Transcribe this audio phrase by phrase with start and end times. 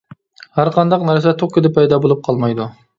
[0.59, 2.73] ھەرقانداق نەرسە توككىدە پەيدا بولۇپ قالمايدۇ.